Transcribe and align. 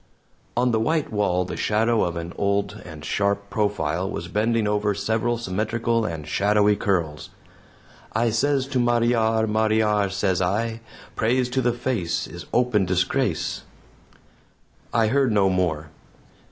On 0.57 0.71
the 0.71 0.79
white 0.79 1.11
wall 1.13 1.45
the 1.45 1.55
shadow 1.55 2.03
of 2.03 2.15
an 2.15 2.33
old 2.35 2.81
and 2.85 3.05
sharp 3.05 3.51
profile 3.51 4.09
was 4.09 4.27
bending 4.29 4.67
over 4.67 4.95
several 4.95 5.37
symmetrical 5.37 6.05
and 6.05 6.25
shadowy 6.27 6.75
curls. 6.75 7.29
"I 8.13 8.31
sez 8.31 8.65
to 8.69 8.79
Mariar, 8.79 9.45
Mariar, 9.45 10.09
sez 10.09 10.41
I, 10.41 10.81
'Praise 11.15 11.49
to 11.51 11.61
the 11.61 11.71
face 11.71 12.25
is 12.25 12.47
open 12.51 12.83
disgrace.'" 12.85 13.61
I 14.91 15.05
heard 15.05 15.31
no 15.31 15.51
more. 15.51 15.91